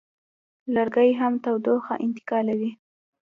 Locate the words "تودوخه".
1.43-1.93